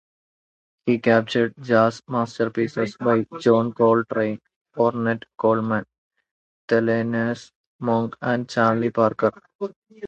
He 0.87 0.97
captured 0.97 1.53
jazz 1.61 2.01
masterpieces 2.07 2.97
by 2.97 3.27
John 3.39 3.71
Coltrane, 3.71 4.39
Ornette 4.75 5.25
Coleman, 5.37 5.85
Thelonious 6.67 7.51
Monk 7.79 8.15
and 8.19 8.49
Charlie 8.49 8.89
Parker. 8.89 9.31